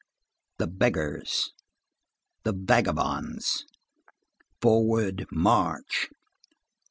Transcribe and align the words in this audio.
The 0.57 0.65
beggars. 0.65 1.51
The 2.43 2.53
vagabonds. 2.53 3.65
Forward 4.59 5.27
march. 5.31 6.09